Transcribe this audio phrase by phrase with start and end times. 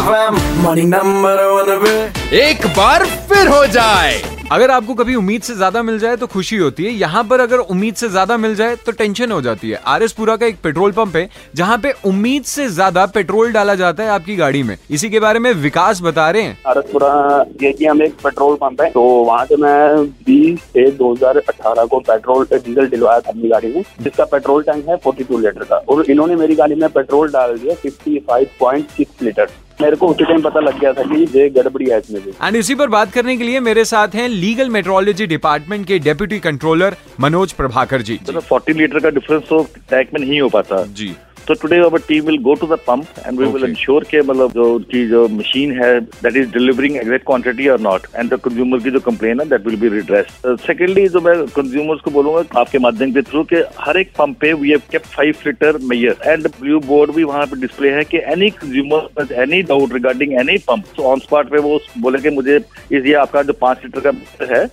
[0.00, 4.20] Morning number one पे एक बार फिर हो जाए।
[4.52, 7.58] अगर आपको कभी उम्मीद से ज़्यादा मिल जाए तो खुशी होती है। यहाँ पर अगर
[7.58, 10.56] उम्मीद से ज़्यादा मिल जाए तो टेंशन हो जाती है। आर एस पुरा का एक
[10.64, 14.76] पेट्रोल पंप है जहाँ पे उम्मीद से ज़्यादा पेट्रोल डाला जाता है आपकी गाड़ी में।
[14.90, 18.80] इसी के बारे में विकास बता रहे हैं। आरसपुरा ये कि हम एक पेट्रोल पंप
[18.82, 23.74] है तो वहाँ से मैं बीस से 2018 को पेट्रोल डीजल दिलवाया था अपनी गाड़ी
[23.74, 27.56] में। जिसका पेट्रोल टैंक है 42 लीटर का। और इन्होंने मेरी गाड़ी में पेट्रोल डाल
[27.58, 29.48] दिया 55.6 लीटर।
[29.82, 32.74] मेरे को उसी टाइम पता लग गया था कि ये गड़बड़ी है इसमें एंड इसी
[32.74, 37.52] पर बात करने के लिए मेरे साथ हैं लीगल मेट्रोलॉजी डिपार्टमेंट के डेप्यूटी कंट्रोलर मनोज
[37.52, 41.14] प्रभाकर जी। तो फोर्टी लीटर का डिफरेंस तो टैक में नहीं हो पाता। जी।
[41.48, 44.52] तो today our team will go to the pump and we will ensure के मतलब
[44.52, 48.80] जो उनकी जो मशीन है that is delivering exact quantity और नॉट एंड द कंज्यूमर
[48.82, 50.26] की जो कंप्लेन है that will be redress
[50.66, 54.52] secondly जो मैं कंज्यूमर्स को बोलूँगा आपके माध्यम के थ्रू के हर एक पंप पे
[54.52, 58.18] we have kept five litre measure and blue board भी वहाँ पे डिस्प्ले है कि
[58.32, 62.56] any consumer any doubt regarding any pump तो ऑन स्पॉट पे वो बोले कि मुझे
[62.56, 64.64] इस ये आपका जो पाँच लीटर का है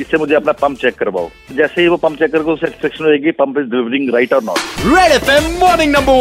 [0.00, 3.58] इससे मुझे अपना पंप चेक करवाओ। जैसे ही वो पंप चेक करके सेटिस्फेक्शन होगी पंप
[3.58, 6.20] इज़ डिलीवरिंग राइट और not red FM morning number